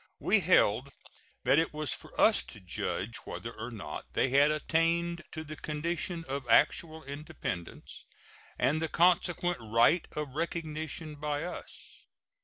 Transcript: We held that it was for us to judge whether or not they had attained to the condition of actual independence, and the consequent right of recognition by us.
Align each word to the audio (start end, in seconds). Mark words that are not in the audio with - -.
We 0.17 0.39
held 0.39 0.91
that 1.43 1.59
it 1.59 1.75
was 1.75 1.93
for 1.93 2.19
us 2.19 2.41
to 2.45 2.59
judge 2.59 3.17
whether 3.17 3.51
or 3.53 3.69
not 3.69 4.13
they 4.13 4.29
had 4.29 4.49
attained 4.49 5.23
to 5.31 5.43
the 5.43 5.55
condition 5.55 6.25
of 6.27 6.49
actual 6.49 7.03
independence, 7.03 8.05
and 8.57 8.81
the 8.81 8.87
consequent 8.89 9.59
right 9.61 10.07
of 10.13 10.29
recognition 10.33 11.13
by 11.17 11.43
us. 11.43 12.07